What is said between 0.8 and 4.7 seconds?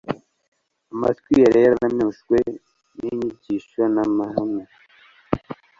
Amatwi yari yararemajwe n'inyigisho n'amahame